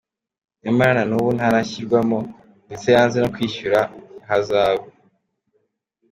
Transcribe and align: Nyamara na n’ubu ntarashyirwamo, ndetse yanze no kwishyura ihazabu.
Nyamara 0.63 0.93
na 0.97 1.03
n’ubu 1.09 1.29
ntarashyirwamo, 1.37 2.19
ndetse 2.67 2.87
yanze 2.95 3.17
no 3.19 3.29
kwishyura 3.35 3.79
ihazabu. 4.23 4.87